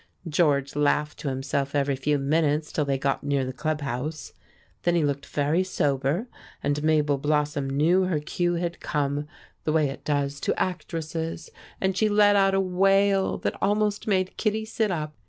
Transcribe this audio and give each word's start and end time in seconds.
George 0.27 0.75
laughed 0.75 1.19
to 1.19 1.29
himself 1.29 1.75
every 1.75 1.95
few 1.95 2.17
minutes 2.17 2.71
till 2.71 2.85
they 2.85 2.97
got 2.97 3.23
near 3.23 3.45
the 3.45 3.53
club 3.53 3.81
house. 3.81 4.33
Then 4.81 4.95
he 4.95 5.03
looked 5.05 5.27
very 5.27 5.63
sober, 5.63 6.25
and 6.63 6.81
Mabel 6.81 7.19
Blossom 7.19 7.69
knew 7.69 8.05
her 8.05 8.19
cue 8.19 8.55
had 8.55 8.79
come, 8.79 9.27
the 9.63 9.71
way 9.71 9.89
it 9.89 10.03
does 10.03 10.39
to 10.39 10.59
actresses, 10.59 11.51
and 11.79 11.95
she 11.95 12.09
let 12.09 12.35
out 12.35 12.55
a 12.55 12.59
wail 12.59 13.37
that 13.37 13.53
almost 13.61 14.07
made 14.07 14.37
Kittie 14.37 14.65
sit 14.65 14.89
up. 14.89 15.13